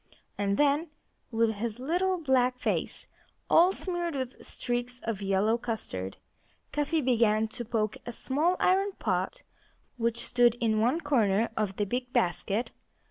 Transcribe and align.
And 0.35 0.57
then, 0.57 0.89
with 1.29 1.53
his 1.53 1.77
little 1.77 2.17
black 2.17 2.57
face 2.57 3.05
all 3.51 3.71
smeared 3.71 4.15
with 4.15 4.43
streaks 4.43 4.99
of 5.03 5.21
yellow 5.21 5.59
custard, 5.59 6.17
Cuffy 6.71 7.01
began 7.01 7.47
to 7.49 7.63
poke 7.63 7.97
a 8.03 8.11
small 8.11 8.55
iron 8.59 8.93
pot 8.93 9.43
which 9.97 10.19
stood 10.25 10.55
in 10.55 10.79
one 10.79 11.01
corner 11.01 11.49
of 11.55 11.75
the 11.75 11.85
big 11.85 12.11
basket. 12.13 12.71